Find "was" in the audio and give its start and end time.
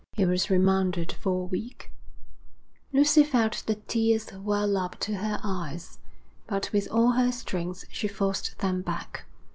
0.25-0.49